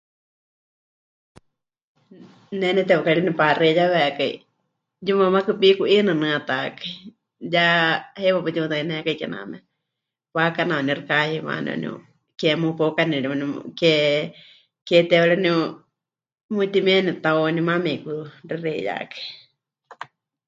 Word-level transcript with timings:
Ne 2.59 2.67
neteukari 2.75 3.21
nepaxeiyaweikai 3.25 4.33
yumamákɨ 5.05 5.51
piku'inɨnɨatákai, 5.61 6.93
ya 7.53 7.65
heiwa 8.21 8.39
paɨ 8.43 8.53
tiutainékai 8.55 9.19
kename 9.21 9.57
waakana 10.35 10.73
waaníu 10.75 10.95
xɨka 10.99 11.13
ha'iwani 11.19 11.69
waaníu, 11.71 11.93
ke 12.39 12.49
mupaukani 12.61 13.15
ri 13.23 13.27
waaníu, 13.31 13.49
ke... 13.79 13.93
ke 14.87 14.95
teewa 15.09 15.25
ri 15.29 15.35
waaníu 15.37 15.57
mɨtimieni 16.55 17.11
tau 17.23 17.39
maana 17.67 17.73
me'ikuxexeiyákai. 17.85 19.27